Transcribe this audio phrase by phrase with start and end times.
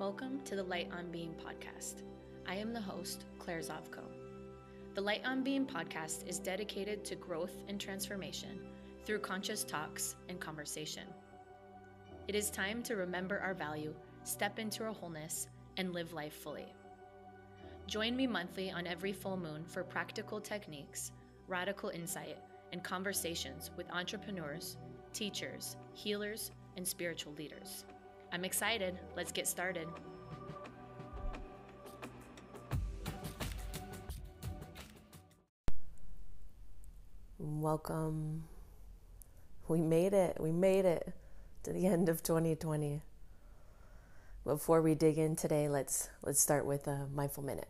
[0.00, 2.04] Welcome to the Light on Being podcast.
[2.48, 4.00] I am the host, Claire Zavko.
[4.94, 8.60] The Light on Being podcast is dedicated to growth and transformation
[9.04, 11.02] through conscious talks and conversation.
[12.28, 13.94] It is time to remember our value,
[14.24, 16.72] step into our wholeness, and live life fully.
[17.86, 21.12] Join me monthly on every full moon for practical techniques,
[21.46, 22.38] radical insight,
[22.72, 24.78] and conversations with entrepreneurs,
[25.12, 27.84] teachers, healers, and spiritual leaders.
[28.32, 28.96] I'm excited.
[29.16, 29.88] Let's get started.
[37.38, 38.44] Welcome.
[39.66, 40.36] We made it.
[40.40, 41.12] We made it
[41.64, 43.02] to the end of 2020.
[44.44, 47.68] Before we dig in today, let's let's start with a mindful minute.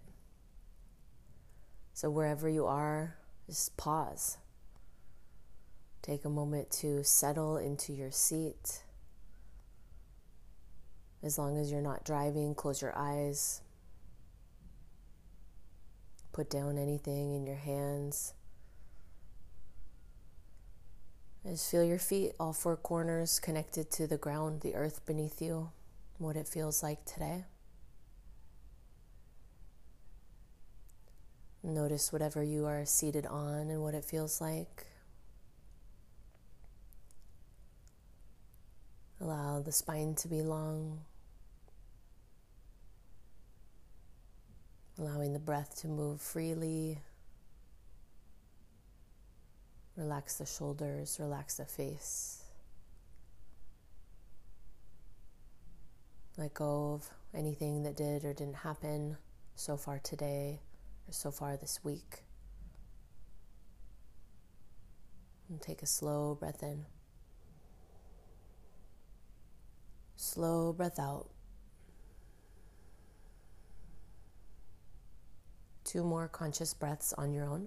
[1.95, 3.17] So wherever you are,
[3.47, 4.39] just pause.
[6.03, 8.83] Take a moment to settle into your seat.
[11.23, 13.61] As long as you're not driving, close your eyes.
[16.33, 18.35] Put down anything in your hands.
[21.45, 25.71] Just feel your feet, all four corners connected to the ground, the earth beneath you,
[26.19, 27.45] what it feels like today.
[31.63, 34.87] Notice whatever you are seated on and what it feels like.
[39.21, 41.01] Allow the spine to be long.
[45.01, 46.99] Allowing the breath to move freely.
[49.97, 52.45] Relax the shoulders, relax the face.
[56.37, 59.17] Let go of anything that did or didn't happen
[59.55, 60.61] so far today
[61.09, 62.25] or so far this week.
[65.49, 66.85] And take a slow breath in.
[70.17, 71.31] Slow breath out.
[75.91, 77.67] Two more conscious breaths on your own.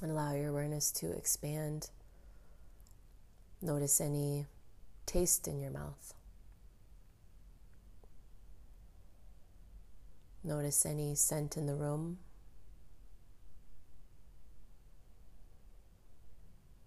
[0.00, 1.90] And allow your awareness to expand.
[3.60, 4.46] Notice any
[5.06, 6.14] taste in your mouth.
[10.44, 12.18] Notice any scent in the room.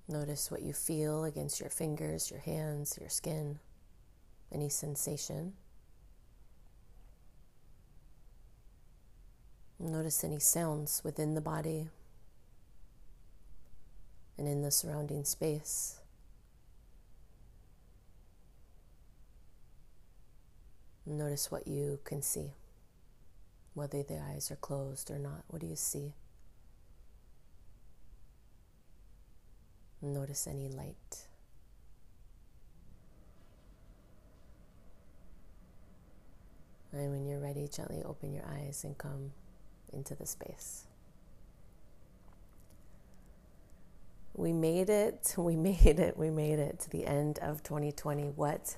[0.08, 3.60] Notice what you feel against your fingers, your hands, your skin,
[4.52, 5.54] any sensation.
[9.80, 11.90] Notice any sounds within the body
[14.38, 16.00] and in the surrounding space.
[21.06, 22.52] Notice what you can see,
[23.76, 25.44] whether the eyes are closed or not.
[25.48, 26.14] What do you see?
[30.02, 31.28] Notice any light.
[36.92, 39.32] And when you're ready, gently open your eyes and come
[39.92, 40.86] into the space.
[44.34, 48.30] We made it, we made it, we made it to the end of 2020.
[48.36, 48.78] What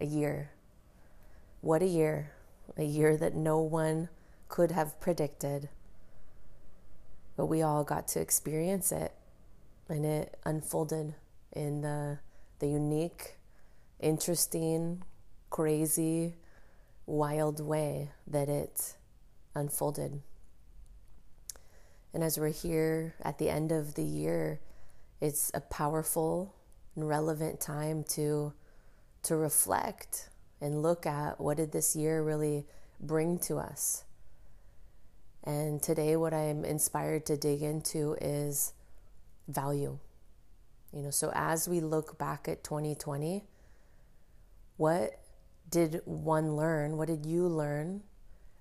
[0.00, 0.52] a year!
[1.60, 2.32] What a year.
[2.76, 4.08] A year that no one
[4.48, 5.68] could have predicted.
[7.36, 9.12] But we all got to experience it.
[9.88, 11.14] And it unfolded
[11.52, 12.18] in the,
[12.58, 13.36] the unique,
[14.00, 15.02] interesting,
[15.48, 16.34] crazy,
[17.06, 18.96] wild way that it
[19.54, 20.20] unfolded.
[22.12, 24.60] And as we're here at the end of the year,
[25.20, 26.54] it's a powerful
[26.94, 28.52] and relevant time to
[29.22, 32.66] to reflect and look at what did this year really
[33.00, 34.04] bring to us.
[35.48, 38.74] And today, what I'm inspired to dig into is
[39.48, 39.98] value.
[40.92, 43.46] You know, so as we look back at 2020,
[44.76, 45.18] what
[45.70, 46.98] did one learn?
[46.98, 48.02] What did you learn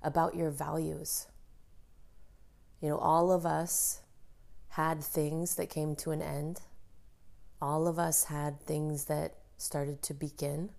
[0.01, 1.27] about your values?
[2.81, 3.99] You know, all of us
[4.69, 6.61] had things that came to an end,
[7.61, 10.69] all of us had things that started to begin.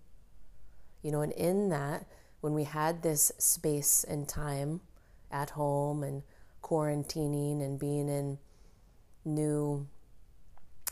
[1.02, 2.06] You know, and in that,
[2.40, 4.80] when we had this space and time
[5.30, 6.22] at home and
[6.62, 8.38] quarantining and being in
[9.24, 9.86] new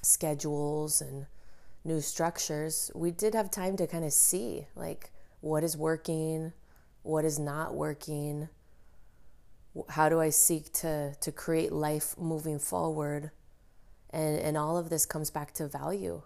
[0.03, 1.27] schedules and
[1.85, 5.11] new structures, we did have time to kind of see like
[5.41, 6.53] what is working,
[7.03, 8.49] what is not working,
[9.91, 13.31] how do I seek to to create life moving forward,
[14.11, 16.23] and and all of this comes back to value.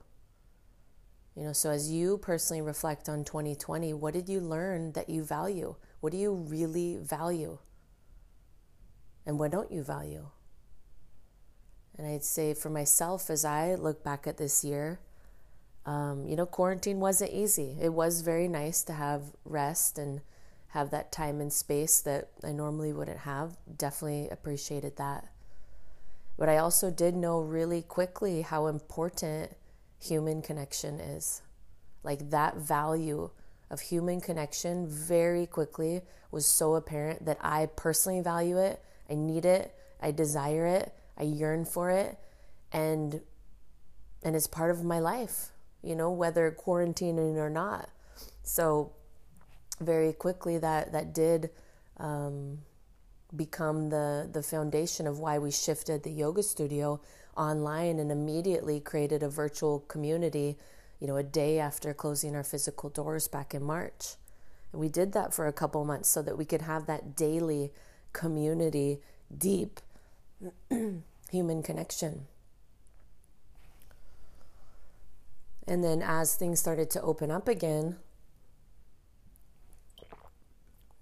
[1.36, 5.24] You know, so as you personally reflect on 2020, what did you learn that you
[5.24, 5.76] value?
[6.00, 7.58] What do you really value?
[9.26, 10.26] And what don't you value?
[11.96, 15.00] And I'd say for myself, as I look back at this year,
[15.86, 17.76] um, you know, quarantine wasn't easy.
[17.80, 20.20] It was very nice to have rest and
[20.68, 23.56] have that time and space that I normally wouldn't have.
[23.76, 25.28] Definitely appreciated that.
[26.38, 29.56] But I also did know really quickly how important
[30.02, 31.42] human connection is.
[32.02, 33.30] Like that value
[33.70, 38.82] of human connection very quickly was so apparent that I personally value it.
[39.10, 39.74] I need it.
[40.00, 40.94] I desire it.
[41.18, 42.18] I yearn for it.
[42.72, 43.20] And
[44.22, 45.48] and it's part of my life,
[45.82, 47.88] you know, whether quarantining or not.
[48.42, 48.92] So
[49.80, 51.50] very quickly that that did
[51.96, 52.58] um,
[53.34, 57.00] become the the foundation of why we shifted the yoga studio
[57.36, 60.58] online and immediately created a virtual community
[60.98, 64.16] you know a day after closing our physical doors back in March
[64.72, 67.72] and we did that for a couple months so that we could have that daily
[68.12, 69.00] community
[69.36, 69.80] deep
[71.30, 72.26] human connection
[75.66, 77.96] and then as things started to open up again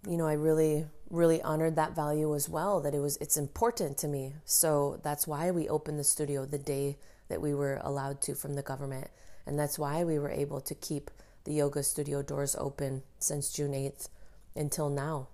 [0.09, 3.99] you know, I really, really honored that value as well, that it was, it's important
[3.99, 4.35] to me.
[4.45, 6.97] So that's why we opened the studio the day
[7.29, 9.09] that we were allowed to from the government.
[9.47, 11.11] And that's why we were able to keep
[11.45, 14.09] the yoga studio doors open since June 8th
[14.55, 15.29] until now.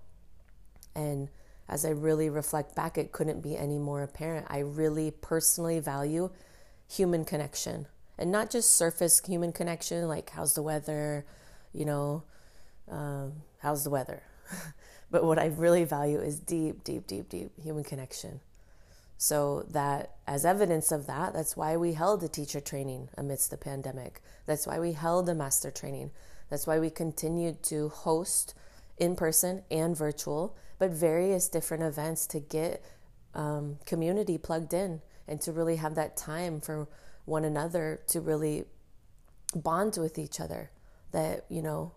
[0.95, 1.29] And
[1.67, 4.47] as I really reflect back, it couldn't be any more apparent.
[4.49, 6.29] I really personally value
[6.87, 11.25] human connection and not just surface human connection, like how's the weather,
[11.73, 12.23] you know,
[12.89, 14.23] um, how's the weather?
[15.11, 18.39] but what I really value is deep, deep, deep, deep human connection.
[19.17, 23.57] So that as evidence of that, that's why we held a teacher training amidst the
[23.57, 24.21] pandemic.
[24.45, 26.11] That's why we held a master training.
[26.49, 28.53] That's why we continued to host
[28.97, 32.83] in person and virtual, but various different events to get
[33.33, 36.87] um, community plugged in and to really have that time for
[37.25, 38.65] one another to really
[39.55, 40.71] bond with each other.
[41.11, 41.93] That, you know,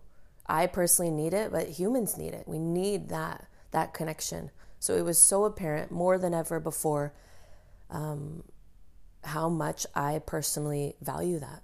[0.47, 2.47] I personally need it, but humans need it.
[2.47, 4.49] We need that that connection.
[4.79, 7.13] So it was so apparent more than ever before
[7.89, 8.43] um,
[9.23, 11.61] how much I personally value that.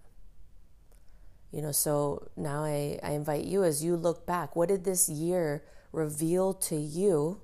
[1.52, 5.08] You know, so now I, I invite you as you look back, what did this
[5.08, 7.42] year reveal to you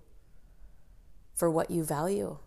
[1.34, 2.38] for what you value?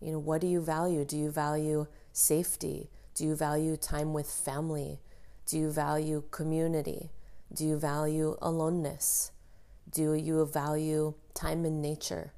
[0.00, 1.04] You know, what do you value?
[1.04, 2.90] Do you value safety?
[3.14, 5.00] Do you value time with family?
[5.46, 7.12] Do you value community?
[7.52, 9.30] Do you value aloneness?
[9.90, 12.32] Do you value time in nature?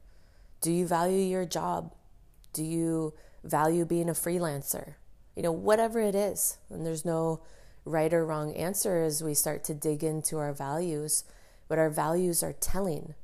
[0.60, 1.94] Do you value your job?
[2.52, 4.94] Do you value being a freelancer?
[5.36, 6.58] You know, whatever it is.
[6.70, 7.42] And there's no
[7.84, 11.24] right or wrong answer as we start to dig into our values,
[11.68, 13.14] but our values are telling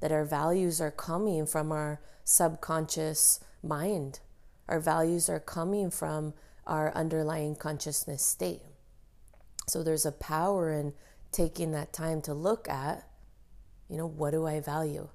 [0.00, 4.20] that our values are coming from our subconscious mind.
[4.68, 6.34] Our values are coming from
[6.66, 8.62] our underlying consciousness state.
[9.66, 10.94] So there's a power in
[11.32, 13.06] taking that time to look at,
[13.88, 15.08] you know, what do I value?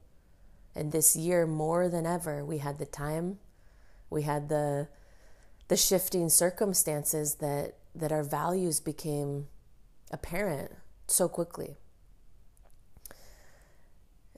[0.75, 3.39] And this year, more than ever, we had the time,
[4.09, 4.87] we had the
[5.67, 9.47] the shifting circumstances that that our values became
[10.11, 10.71] apparent
[11.07, 11.77] so quickly.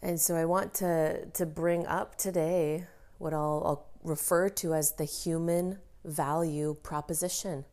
[0.01, 2.85] And so I want to to bring up today
[3.17, 7.65] what I'll, I'll refer to as the human value proposition.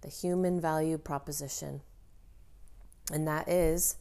[0.00, 1.82] The human value proposition.
[3.12, 3.96] And that is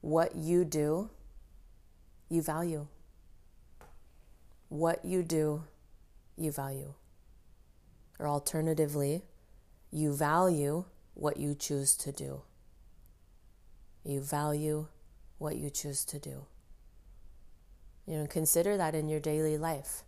[0.00, 1.10] what you do,
[2.28, 2.86] you value.
[4.68, 5.64] What you do,
[6.36, 6.94] you value.
[8.18, 9.22] Or alternatively,
[9.94, 10.84] you value
[11.14, 12.42] what you choose to do.
[14.02, 14.88] You value
[15.38, 16.46] what you choose to do.
[18.04, 20.02] You know, consider that in your daily life.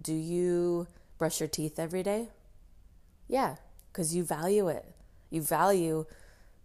[0.00, 2.28] Do you brush your teeth every day?
[3.28, 3.56] Yeah,
[3.90, 4.84] because you value it.
[5.30, 6.04] You value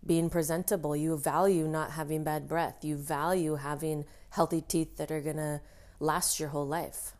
[0.06, 0.98] being presentable.
[0.98, 2.84] You value not having bad breath.
[2.84, 5.62] You value having healthy teeth that are going to
[6.02, 7.14] last your whole life.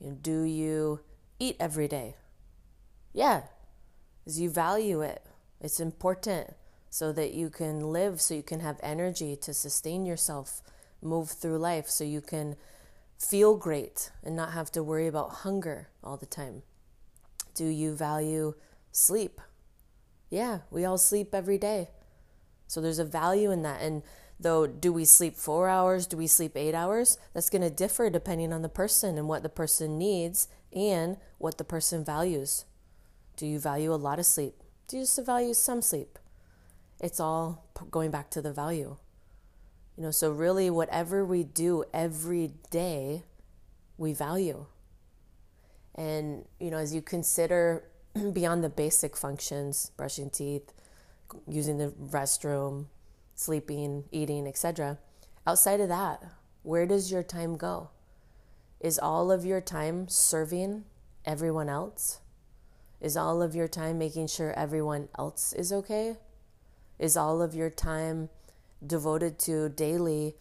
[0.00, 1.00] You know, do you
[1.38, 2.16] eat every day?
[3.12, 3.42] Yeah,
[4.24, 5.22] because you value it.
[5.60, 6.54] It's important
[6.90, 10.62] so that you can live, so you can have energy to sustain yourself,
[11.02, 12.56] move through life, so you can
[13.18, 16.62] feel great and not have to worry about hunger all the time.
[17.54, 18.54] Do you value
[18.92, 19.40] sleep?
[20.30, 21.90] Yeah, we all sleep every day.
[22.66, 23.82] So there's a value in that.
[23.82, 24.02] And
[24.40, 26.06] though, do we sleep four hours?
[26.06, 27.18] Do we sleep eight hours?
[27.32, 31.58] That's going to differ depending on the person and what the person needs and what
[31.58, 32.64] the person values.
[33.36, 34.54] Do you value a lot of sleep?
[34.86, 36.18] Do you just value some sleep?
[37.00, 38.96] It's all going back to the value.
[39.96, 43.22] You know, so really, whatever we do every day,
[43.96, 44.66] we value.
[45.94, 47.84] And, you know, as you consider
[48.32, 50.72] beyond the basic functions, brushing teeth,
[51.48, 52.86] using the restroom,
[53.34, 54.98] sleeping, eating, etc.,
[55.46, 56.22] outside of that,
[56.62, 57.90] where does your time go?
[58.80, 60.84] Is all of your time serving
[61.24, 62.20] everyone else?
[63.04, 66.16] Is all of your time making sure everyone else is okay?
[66.98, 68.30] Is all of your time
[68.84, 70.36] devoted to daily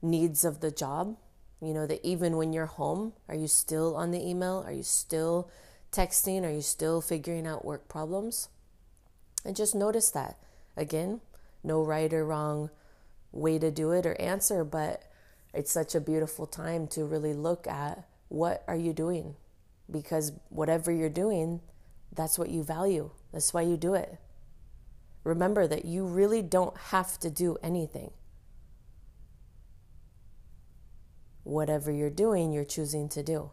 [0.00, 1.18] needs of the job?
[1.60, 4.64] You know, that even when you're home, are you still on the email?
[4.66, 5.50] Are you still
[5.92, 6.42] texting?
[6.42, 8.48] Are you still figuring out work problems?
[9.44, 10.38] And just notice that.
[10.74, 11.20] Again,
[11.62, 12.70] no right or wrong
[13.30, 15.02] way to do it or answer, but
[15.52, 19.34] it's such a beautiful time to really look at what are you doing?
[19.90, 21.60] Because whatever you're doing,
[22.16, 23.10] that's what you value.
[23.32, 24.18] That's why you do it.
[25.24, 28.12] Remember that you really don't have to do anything.
[31.42, 33.50] Whatever you're doing, you're choosing to do.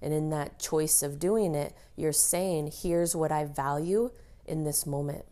[0.00, 4.10] And in that choice of doing it, you're saying, here's what I value
[4.44, 5.24] in this moment.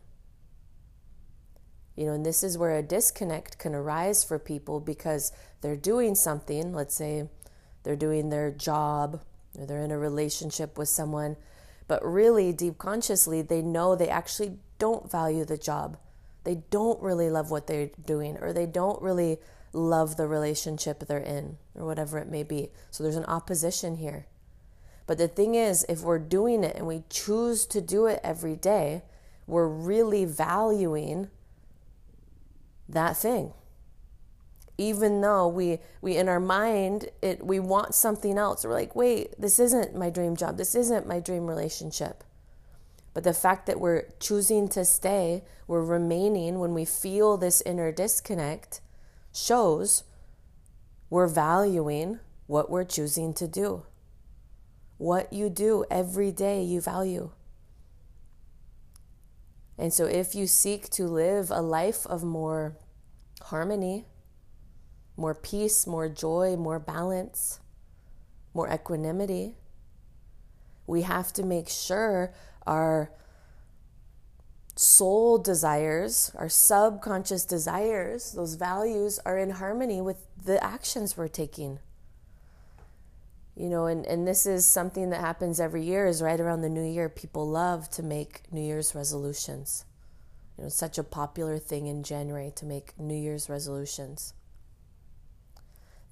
[1.95, 6.15] You know, and this is where a disconnect can arise for people because they're doing
[6.15, 7.29] something, let's say
[7.83, 9.21] they're doing their job
[9.57, 11.37] or they're in a relationship with someone,
[11.87, 15.97] but really deep consciously, they know they actually don't value the job.
[16.43, 19.39] They don't really love what they're doing or they don't really
[19.73, 22.69] love the relationship they're in or whatever it may be.
[22.91, 24.27] So there's an opposition here.
[25.07, 28.55] But the thing is, if we're doing it and we choose to do it every
[28.55, 29.03] day,
[29.45, 31.29] we're really valuing
[32.89, 33.53] that thing
[34.77, 38.63] even though we we in our mind it we want something else.
[38.65, 40.57] We're like wait this isn't my dream job.
[40.57, 42.23] This isn't my dream relationship.
[43.13, 47.91] But the fact that we're choosing to stay we're remaining when we feel this inner
[47.91, 48.81] disconnect
[49.33, 50.03] shows
[51.09, 53.83] we're valuing what we're choosing to do.
[54.97, 57.31] What you do every day you value.
[59.77, 62.77] And so, if you seek to live a life of more
[63.41, 64.05] harmony,
[65.17, 67.59] more peace, more joy, more balance,
[68.53, 69.55] more equanimity,
[70.87, 72.33] we have to make sure
[72.67, 73.11] our
[74.75, 81.79] soul desires, our subconscious desires, those values are in harmony with the actions we're taking.
[83.55, 86.69] You know and, and this is something that happens every year is right around the
[86.69, 89.85] new year people love to make new year's resolutions.
[90.57, 94.33] You know it's such a popular thing in january to make new year's resolutions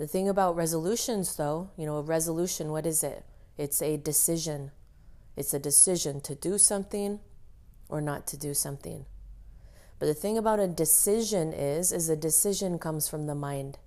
[0.03, 3.23] the thing about resolutions though you know a resolution what is it
[3.57, 4.71] it's a decision
[5.37, 7.19] it's a decision to do something
[7.87, 9.05] or not to do something
[9.99, 13.77] but the thing about a decision is is a decision comes from the mind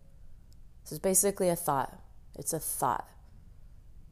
[0.84, 2.00] so it's basically a thought
[2.34, 3.06] it's a thought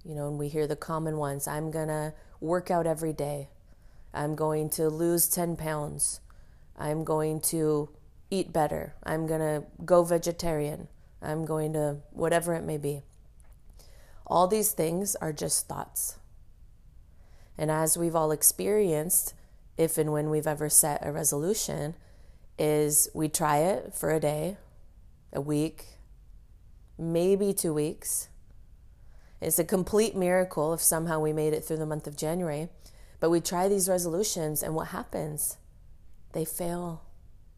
[0.05, 3.49] you know, and we hear the common ones I'm going to work out every day.
[4.13, 6.21] I'm going to lose 10 pounds.
[6.77, 7.89] I'm going to
[8.31, 8.95] eat better.
[9.03, 10.89] I'm going to go vegetarian.
[11.25, 13.02] I'm going to whatever it may be.
[14.26, 16.19] All these things are just thoughts.
[17.57, 19.35] And as we've all experienced,
[19.76, 21.95] if and when we've ever set a resolution,
[22.59, 24.57] is we try it for a day,
[25.33, 25.87] a week,
[26.99, 28.28] maybe two weeks,
[29.45, 32.71] it's a complete miracle if somehow we made it through the month of January.
[33.21, 35.59] But we try these resolutions and what happens?
[36.33, 37.02] They fail.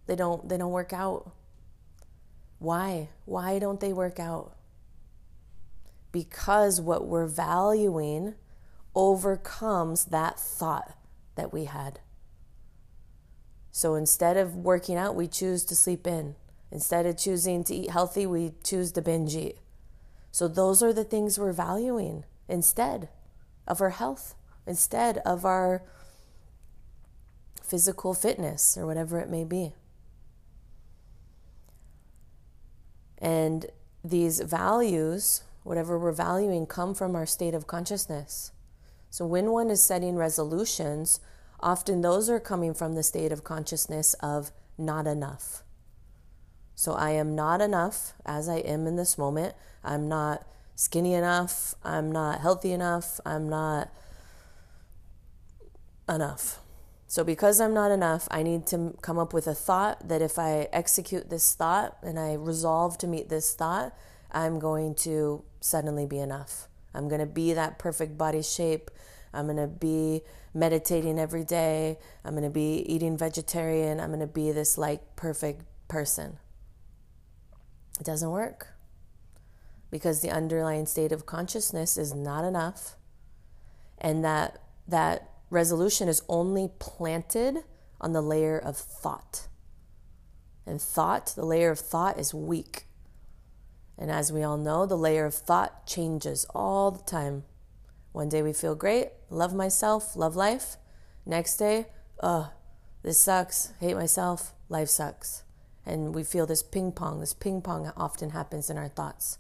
[0.07, 1.31] They don't they don't work out.
[2.59, 3.11] Why?
[3.25, 4.57] Why don't they work out?
[6.13, 8.35] Because what we're valuing
[8.95, 10.97] overcomes that thought
[11.35, 12.01] that we had.
[13.71, 16.35] So instead of working out, we choose to sleep in.
[16.71, 19.59] Instead of choosing to eat healthy, we choose to binge eat.
[20.33, 23.09] So, those are the things we're valuing instead
[23.67, 24.35] of our health,
[24.67, 25.83] instead of our
[27.63, 29.73] physical fitness or whatever it may be.
[33.19, 33.67] And
[34.05, 38.53] these values, whatever we're valuing, come from our state of consciousness.
[39.11, 41.21] So, when one is setting resolutions,
[41.61, 45.63] often those are coming from the state of consciousness of not enough.
[46.75, 49.55] So I am not enough as I am in this moment.
[49.83, 51.75] I'm not skinny enough.
[51.83, 53.19] I'm not healthy enough.
[53.25, 53.89] I'm not
[56.07, 56.61] enough.
[57.09, 60.39] So, because I'm not enough, I need to come up with a thought that if
[60.39, 63.97] I execute this thought and I resolve to meet this thought,
[64.33, 66.69] I'm going to suddenly be enough.
[66.93, 68.91] I'm going to be that perfect body shape.
[69.33, 70.23] I'm going to be
[70.53, 71.99] meditating every day.
[72.25, 74.01] I'm going to be eating vegetarian.
[74.01, 76.39] I'm going to be this like perfect person.
[78.01, 78.69] It doesn't work
[79.91, 82.97] because the underlying state of consciousness is not enough
[83.99, 87.65] and that that resolution is only planted
[88.01, 89.49] on the layer of thought.
[90.67, 92.87] And thought, the layer of thought is weak.
[93.99, 97.45] And as we all know, the layer of thought changes all the time.
[98.13, 100.77] One day we feel great, love myself, love life.
[101.25, 101.87] Next day,
[102.23, 102.53] oh,
[103.03, 105.45] this sucks, hate myself, life sucks.
[105.85, 107.21] And we feel this ping pong.
[107.21, 109.39] This ping pong often happens in our thoughts.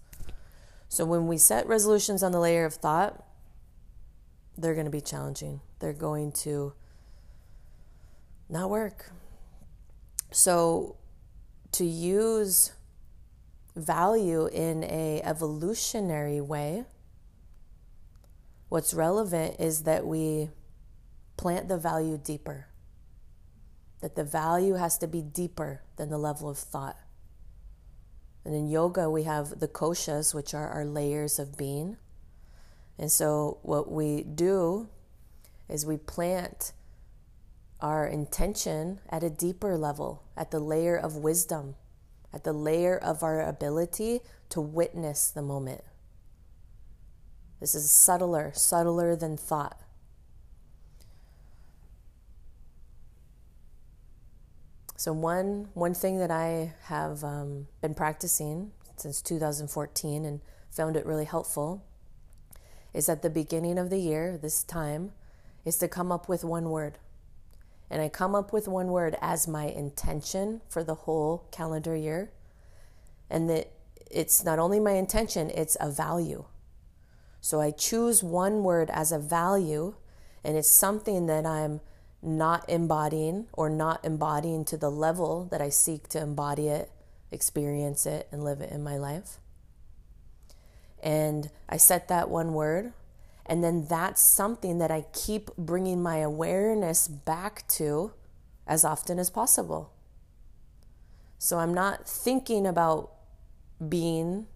[0.88, 3.24] So when we set resolutions on the layer of thought,
[4.56, 5.60] they're going to be challenging.
[5.78, 6.72] They're going to
[8.48, 9.10] not work.
[10.32, 10.96] So
[11.72, 12.72] to use
[13.74, 16.84] value in a evolutionary way,
[18.68, 20.48] what's relevant is that we
[21.36, 22.68] plant the value deeper.
[24.00, 26.96] That the value has to be deeper than the level of thought.
[28.44, 31.96] And in yoga, we have the koshas, which are our layers of being.
[32.98, 34.88] And so, what we do
[35.68, 36.72] is we plant
[37.80, 41.74] our intention at a deeper level, at the layer of wisdom,
[42.32, 44.20] at the layer of our ability
[44.50, 45.82] to witness the moment.
[47.60, 49.80] This is subtler, subtler than thought.
[54.96, 61.04] So one one thing that I have um, been practicing since 2014 and found it
[61.04, 61.84] really helpful
[62.94, 65.12] is at the beginning of the year, this time,
[65.66, 66.96] is to come up with one word.
[67.90, 72.30] And I come up with one word as my intention for the whole calendar year.
[73.28, 73.70] And that
[74.10, 76.44] it's not only my intention, it's a value.
[77.40, 79.94] So I choose one word as a value,
[80.42, 81.80] and it's something that I'm
[82.22, 86.90] not embodying or not embodying to the level that I seek to embody it,
[87.30, 89.38] experience it, and live it in my life.
[91.02, 92.92] And I set that one word,
[93.46, 98.12] and then that's something that I keep bringing my awareness back to
[98.66, 99.92] as often as possible.
[101.38, 103.12] So I'm not thinking about
[103.88, 104.46] being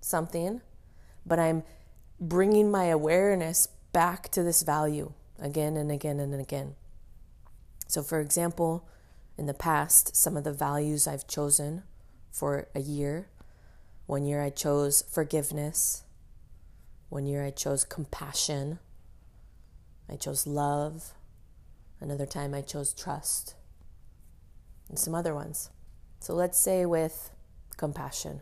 [0.00, 0.60] something,
[1.24, 1.62] but I'm
[2.20, 6.74] bringing my awareness back to this value again and again and again.
[7.86, 8.88] So, for example,
[9.38, 11.84] in the past, some of the values I've chosen
[12.30, 13.28] for a year
[14.06, 16.03] one year I chose forgiveness,
[17.14, 18.80] one year I chose compassion,
[20.10, 21.14] I chose love,
[22.00, 23.54] another time I chose trust,
[24.88, 25.70] and some other ones.
[26.18, 27.30] So, let's say with
[27.76, 28.40] compassion.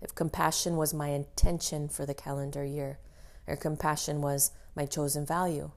[0.00, 3.00] If compassion was my intention for the calendar year,
[3.48, 5.72] or compassion was my chosen value,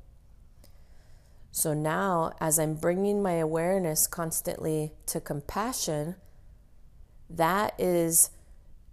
[1.49, 6.17] so now, as I'm bringing my awareness constantly to compassion,
[7.29, 8.29] that is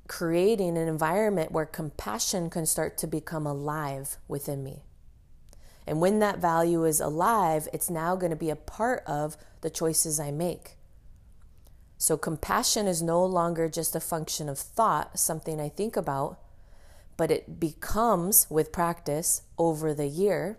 [0.09, 4.83] creating an environment where compassion can start to become alive within me.
[5.87, 9.71] And when that value is alive, it's now going to be a part of the
[9.71, 10.77] choices I make.
[11.99, 16.41] So, compassion is no longer just a function of thought, something I think about,
[17.17, 20.59] but it becomes, with practice over the year,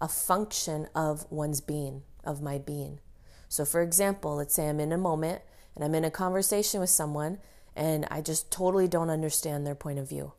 [0.00, 3.00] a function of one's being, of my being.
[3.48, 5.42] So, for example, let's say I'm in a moment
[5.74, 7.38] and I'm in a conversation with someone
[7.76, 10.32] and I just totally don't understand their point of view.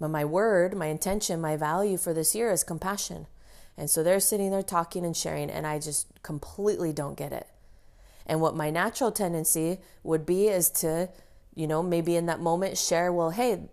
[0.00, 3.26] But my word, my intention, my value for this year is compassion.
[3.76, 7.46] And so they're sitting there talking and sharing, and I just completely don't get it.
[8.26, 11.08] And what my natural tendency would be is to,
[11.54, 13.68] you know, maybe in that moment share, well, hey,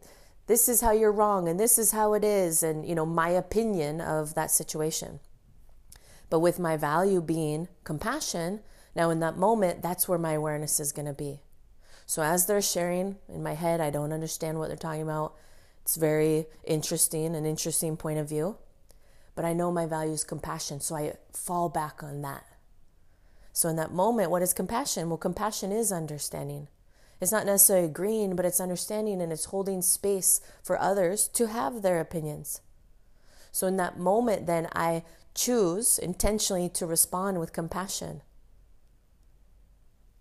[0.49, 3.29] this is how you're wrong and this is how it is and you know my
[3.29, 5.19] opinion of that situation
[6.31, 8.59] but with my value being compassion
[8.95, 11.39] now in that moment that's where my awareness is going to be
[12.09, 15.35] so as they're sharing in my head i don't understand what they're talking about.
[15.83, 18.57] It's very interesting an interesting point of view.
[19.35, 22.45] But i know my value is compassion so i fall back on that.
[23.53, 25.07] So in that moment what is compassion?
[25.07, 26.67] Well compassion is understanding.
[27.21, 31.83] It's not necessarily agreeing, but it's understanding and it's holding space for others to have
[31.83, 32.61] their opinions.
[33.51, 35.03] So in that moment, then I
[35.35, 38.21] choose intentionally to respond with compassion.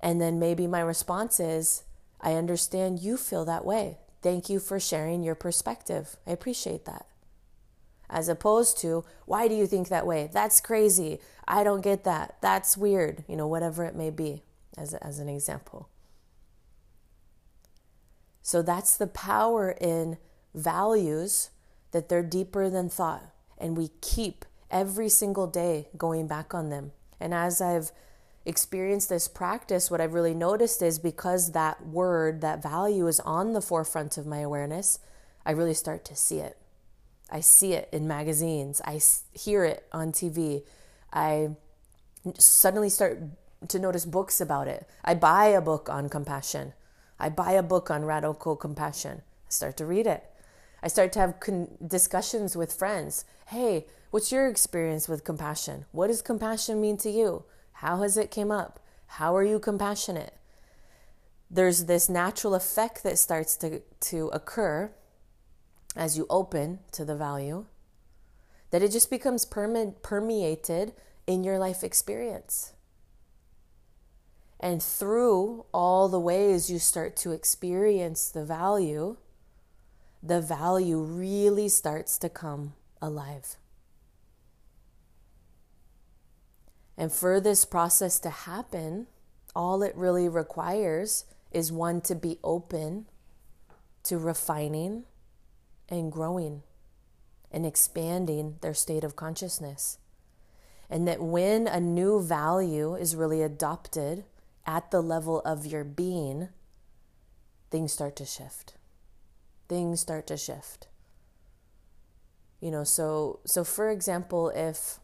[0.01, 1.83] And then maybe my response is,
[2.21, 3.99] I understand you feel that way.
[4.23, 6.17] Thank you for sharing your perspective.
[6.27, 7.07] I appreciate that.
[8.11, 10.31] As opposed to, why do you think that way?
[10.33, 11.19] That's crazy.
[11.47, 12.37] I don't get that.
[12.41, 13.25] That's weird.
[13.29, 14.43] You know, whatever it may be,
[14.77, 15.89] as, as an example.
[18.43, 20.17] So that's the power in
[20.55, 21.51] values
[21.91, 23.31] that they're deeper than thought.
[23.59, 26.93] and we keep every single day going back on them.
[27.21, 27.91] And as I've
[28.49, 33.53] experienced this practice, what I've really noticed is because that word, that value is on
[33.53, 34.99] the forefront of my awareness,
[35.45, 36.57] I really start to see it.
[37.31, 39.01] I see it in magazines, I
[39.35, 40.63] hear it on TV.
[41.13, 41.51] I
[42.39, 43.19] suddenly start
[43.69, 44.89] to notice books about it.
[45.05, 46.73] I buy a book on compassion.
[47.21, 49.23] I buy a book on radical compassion.
[49.47, 50.25] I start to read it.
[50.83, 53.25] I start to have con- discussions with friends.
[53.49, 55.85] Hey, what's your experience with compassion?
[55.93, 57.45] What does compassion mean to you?
[57.79, 58.81] How has it came up?
[59.07, 60.35] How are you compassionate?
[61.49, 64.91] There's this natural effect that starts to, to occur
[65.95, 67.67] as you open to the value
[68.71, 70.93] that it just becomes perme- permeated
[71.29, 72.73] in your life experience.
[74.59, 79.19] And through all the ways you start to experience the value,
[80.21, 83.57] the value really starts to come alive.
[86.99, 89.07] And for this process to happen,
[89.55, 93.07] all it really requires is one to be open
[94.03, 95.05] to refining
[95.89, 96.65] and growing
[97.53, 99.99] and expanding their state of consciousness.
[100.91, 104.25] And that when a new value is really adopted
[104.67, 106.49] at the level of your being,
[107.71, 108.75] things start to shift.
[109.69, 110.89] Things start to shift.
[112.61, 114.99] You know, so so for example, if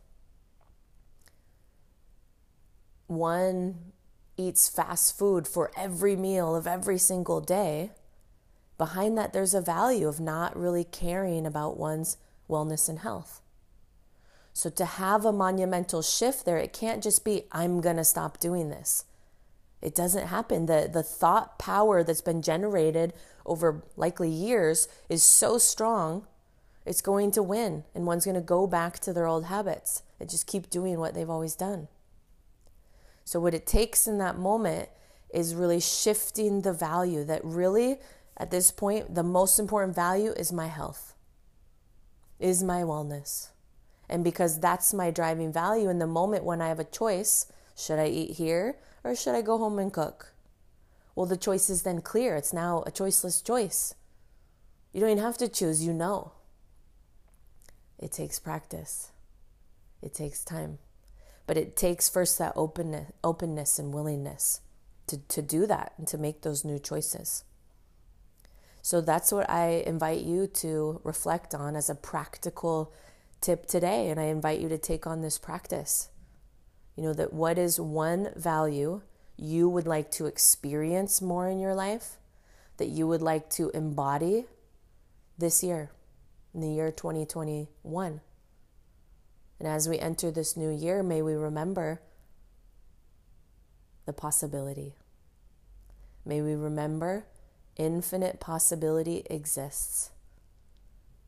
[3.16, 3.92] one
[4.37, 7.92] eats fast food for every meal of every single day,
[8.79, 12.16] behind that there's a value of not really caring about one's
[12.48, 13.40] wellness and health.
[14.53, 18.38] So to have a monumental shift there, it can't just be, I'm going to stop
[18.38, 19.05] doing this.
[19.83, 20.66] It doesn't happen.
[20.66, 23.12] The, the thought power that's been generated
[23.44, 26.27] over likely years is so strong,
[26.87, 27.85] it's going to win.
[27.94, 31.14] And one's going to go back to their old habits and just keep doing what
[31.14, 31.88] they've always done.
[33.25, 34.89] So, what it takes in that moment
[35.33, 37.99] is really shifting the value that really,
[38.37, 41.15] at this point, the most important value is my health,
[42.39, 43.49] is my wellness.
[44.09, 47.99] And because that's my driving value in the moment when I have a choice should
[47.99, 50.35] I eat here or should I go home and cook?
[51.15, 52.37] Well, the choice is then clear.
[52.37, 53.95] It's now a choiceless choice.
[54.93, 56.33] You don't even have to choose, you know.
[57.99, 59.11] It takes practice,
[60.03, 60.79] it takes time.
[61.46, 64.61] But it takes first that openness, openness and willingness
[65.07, 67.44] to, to do that and to make those new choices.
[68.83, 72.92] So that's what I invite you to reflect on as a practical
[73.40, 74.11] tip today.
[74.11, 76.09] And I invite you to take on this practice.
[76.96, 79.02] You know, that what is one value
[79.37, 82.18] you would like to experience more in your life,
[82.76, 84.44] that you would like to embody
[85.37, 85.90] this year,
[86.52, 88.20] in the year 2021.
[89.59, 92.01] And as we enter this new year, may we remember
[94.07, 94.95] the possibility.
[96.25, 97.27] May we remember
[97.77, 100.11] infinite possibility exists.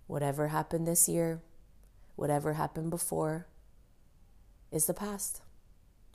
[0.07, 1.43] Whatever happened this year,
[2.15, 3.47] whatever happened before,
[4.71, 5.43] is the past.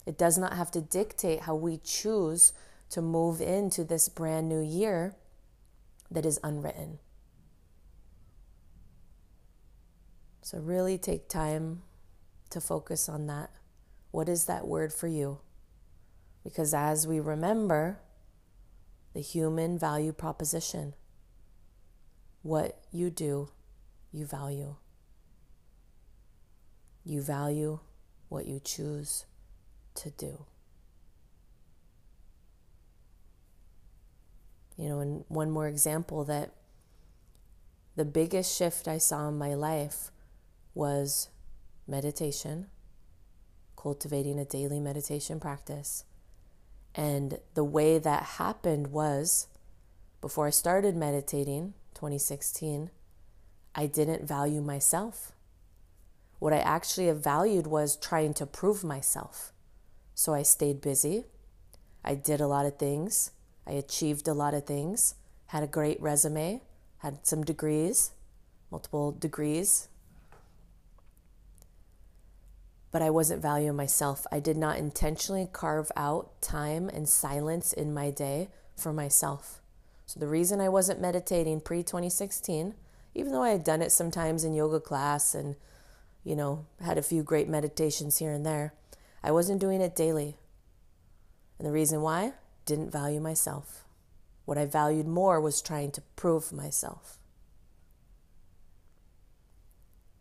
[0.06, 2.52] It does not have to dictate how we choose
[2.90, 5.14] to move into this brand new year
[6.10, 6.98] that is unwritten.
[10.42, 11.82] So, really take time
[12.52, 13.50] to focus on that.
[14.10, 15.40] What is that word for you?
[16.44, 17.98] Because as we remember
[19.14, 20.94] the human value proposition,
[22.42, 23.48] what you do,
[24.12, 24.76] you value.
[27.04, 27.80] You value
[28.28, 29.26] what you choose
[29.94, 30.44] to do.
[34.76, 36.52] You know, and one more example that
[37.94, 40.10] the biggest shift I saw in my life
[40.74, 41.28] was
[41.86, 42.68] meditation,
[43.76, 46.04] cultivating a daily meditation practice.
[46.94, 49.48] And the way that happened was
[50.20, 52.90] before I started meditating, 2016,
[53.74, 55.32] I didn't value myself.
[56.38, 59.52] What I actually valued was trying to prove myself.
[60.14, 61.24] So I stayed busy.
[62.04, 63.30] I did a lot of things.
[63.66, 65.14] I achieved a lot of things.
[65.46, 66.62] Had a great resume.
[66.98, 68.10] Had some degrees,
[68.70, 69.88] multiple degrees.
[72.92, 74.26] But I wasn't valuing myself.
[74.30, 79.60] I did not intentionally carve out time and silence in my day for myself.
[80.06, 82.74] So the reason I wasn't meditating pre 2016,
[83.14, 85.56] even though I had done it sometimes in yoga class and,
[86.22, 88.74] you know, had a few great meditations here and there,
[89.22, 90.36] I wasn't doing it daily.
[91.58, 92.34] And the reason why?
[92.66, 93.84] Didn't value myself.
[94.44, 97.18] What I valued more was trying to prove myself.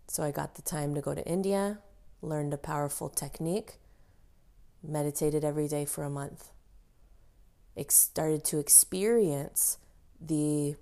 [0.07, 1.79] So I got the time to go to India,
[2.21, 3.77] learned a powerful technique,
[4.83, 6.49] meditated every day for a month.
[7.89, 9.79] Started to experience
[10.19, 10.75] the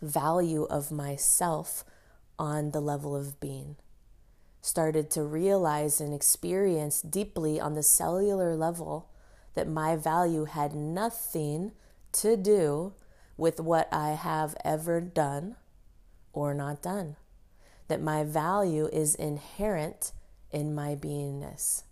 [0.00, 1.84] value of myself
[2.38, 3.76] on the level of being.
[4.60, 9.08] Started to realize and experience deeply on the cellular level
[9.54, 11.72] that my value had nothing
[12.12, 12.92] to do
[13.36, 15.56] with what I have ever done
[16.32, 17.16] or not done.
[17.88, 20.12] That my value is inherent
[20.50, 21.82] in my beingness.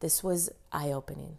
[0.00, 1.38] This was eye opening.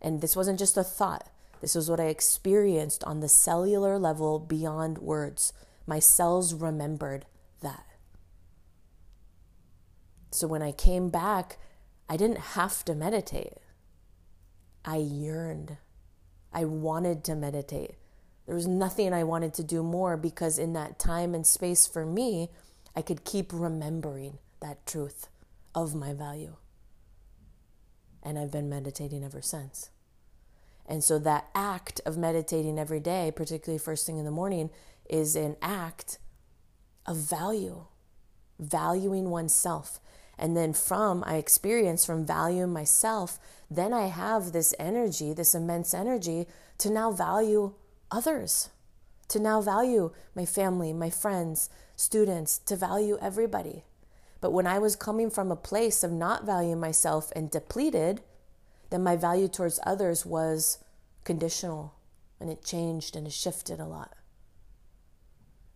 [0.00, 1.28] And this wasn't just a thought,
[1.60, 5.52] this was what I experienced on the cellular level beyond words.
[5.86, 7.24] My cells remembered
[7.60, 7.86] that.
[10.32, 11.58] So when I came back,
[12.08, 13.58] I didn't have to meditate.
[14.84, 15.76] I yearned.
[16.52, 17.94] I wanted to meditate.
[18.46, 22.04] There was nothing I wanted to do more because in that time and space for
[22.04, 22.50] me,
[22.96, 25.28] I could keep remembering that truth
[25.74, 26.56] of my value.
[28.22, 29.90] And I've been meditating ever since.
[30.86, 34.70] And so that act of meditating every day, particularly first thing in the morning,
[35.08, 36.18] is an act
[37.06, 37.84] of value,
[38.58, 40.00] valuing oneself.
[40.38, 43.38] And then from I experience from valuing myself,
[43.70, 46.46] then I have this energy, this immense energy
[46.78, 47.74] to now value
[48.10, 48.70] others,
[49.28, 53.84] to now value my family, my friends, students, to value everybody.
[54.42, 58.22] But when I was coming from a place of not valuing myself and depleted,
[58.90, 60.78] then my value towards others was
[61.22, 61.94] conditional
[62.40, 64.14] and it changed and it shifted a lot.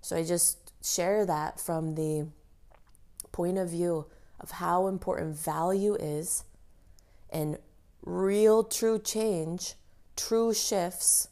[0.00, 2.26] So I just share that from the
[3.30, 4.06] point of view
[4.40, 6.42] of how important value is
[7.30, 7.58] and
[8.04, 9.74] real true change,
[10.16, 11.28] true shifts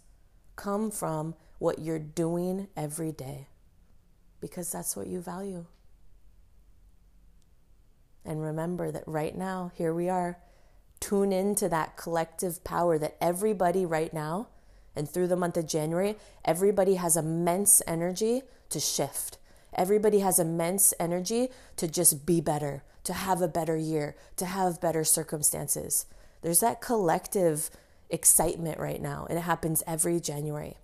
[0.54, 3.48] come from what you're doing every day
[4.40, 5.66] because that's what you value.
[8.24, 10.38] And remember that right now, here we are.
[11.00, 14.48] Tune into that collective power that everybody right now,
[14.96, 19.38] and through the month of January, everybody has immense energy to shift.
[19.74, 24.80] Everybody has immense energy to just be better, to have a better year, to have
[24.80, 26.06] better circumstances.
[26.42, 27.70] There's that collective
[28.08, 30.78] excitement right now, and it happens every January.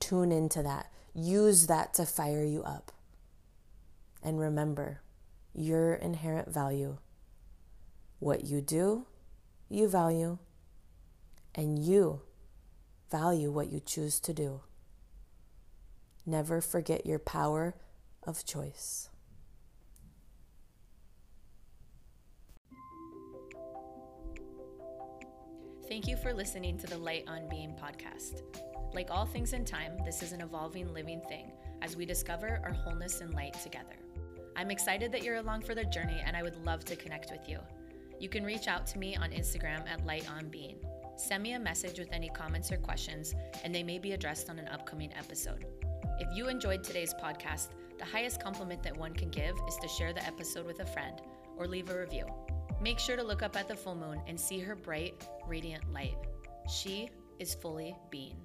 [0.00, 0.90] Tune into that.
[1.14, 2.92] Use that to fire you up.
[4.22, 5.00] And remember
[5.54, 6.98] your inherent value.
[8.18, 9.06] What you do,
[9.68, 10.38] you value,
[11.54, 12.22] and you
[13.10, 14.60] value what you choose to do.
[16.24, 17.74] Never forget your power
[18.22, 19.08] of choice.
[25.88, 28.42] Thank you for listening to the Light on Being podcast.
[28.94, 32.72] Like all things in time, this is an evolving living thing as we discover our
[32.72, 33.96] wholeness and light together.
[34.56, 37.48] I'm excited that you're along for the journey and I would love to connect with
[37.48, 37.58] you.
[38.20, 40.76] You can reach out to me on Instagram at Light on Being.
[41.16, 43.34] Send me a message with any comments or questions,
[43.64, 45.66] and they may be addressed on an upcoming episode.
[46.18, 50.12] If you enjoyed today's podcast, the highest compliment that one can give is to share
[50.12, 51.20] the episode with a friend
[51.56, 52.26] or leave a review.
[52.80, 56.16] Make sure to look up at the full moon and see her bright, radiant light.
[56.68, 58.36] She is fully being.